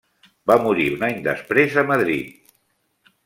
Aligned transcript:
Va 0.51 0.55
morir 0.67 0.87
un 0.93 1.05
any 1.09 1.19
després 1.27 1.77
a 1.81 1.85
Madrid. 1.91 2.51